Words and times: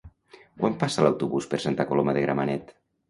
Quan 0.61 0.77
passa 0.83 1.05
l'autobús 1.07 1.49
per 1.51 1.59
Santa 1.67 1.89
Coloma 1.93 2.17
de 2.19 2.25
Gramenet? 2.25 2.73